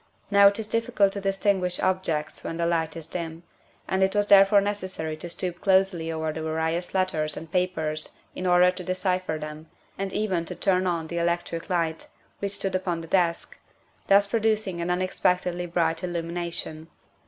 Now 0.31 0.47
it 0.47 0.57
is 0.57 0.67
difficult 0.67 1.13
to 1.13 1.21
distinguish 1.21 1.79
objects 1.79 2.43
when 2.43 2.57
the 2.57 2.65
light 2.65 2.97
is 2.97 3.05
dim, 3.05 3.43
and 3.87 4.01
it 4.01 4.15
was 4.15 4.25
therefore 4.25 4.59
necessary 4.59 5.15
to 5.17 5.29
stoop 5.29 5.61
closely 5.61 6.11
over 6.11 6.33
the 6.33 6.41
various 6.41 6.95
let 6.95 7.09
ters 7.09 7.37
and 7.37 7.51
papers 7.51 8.09
hi 8.35 8.43
order 8.43 8.71
to 8.71 8.83
decipher 8.83 9.37
them, 9.37 9.69
and 9.99 10.11
even 10.11 10.43
to 10.45 10.55
turn 10.55 10.87
on 10.87 11.05
the 11.05 11.19
electric 11.19 11.69
light, 11.69 12.07
which 12.39 12.53
stood 12.53 12.73
upon 12.73 13.01
the 13.01 13.07
desk, 13.07 13.59
thus 14.07 14.25
producing 14.25 14.81
an 14.81 14.89
unexpectedly 14.89 15.67
bright 15.67 16.03
illumination. 16.03 16.87